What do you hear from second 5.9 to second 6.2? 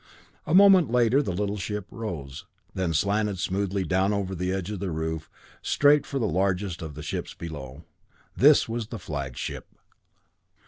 for